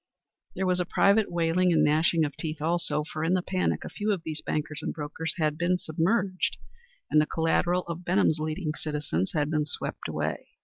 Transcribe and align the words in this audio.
There 0.55 0.65
was 0.65 0.83
private 0.89 1.31
wailing 1.31 1.71
and 1.71 1.83
gnashing 1.83 2.25
of 2.25 2.35
teeth 2.35 2.59
also, 2.59 3.03
for 3.03 3.23
in 3.23 3.35
the 3.35 3.43
panic 3.43 3.85
a 3.85 3.89
few 3.89 4.11
of 4.11 4.23
these 4.23 4.41
bankers 4.41 4.79
and 4.81 4.91
brokers 4.91 5.35
had 5.37 5.59
been 5.59 5.77
submerged, 5.77 6.57
and 7.11 7.21
the 7.21 7.27
collateral 7.27 7.83
of 7.83 8.03
Benham's 8.03 8.39
leading 8.39 8.73
citizens 8.73 9.33
had 9.33 9.51
been 9.51 9.67
swept 9.67 10.07
away. 10.07 10.47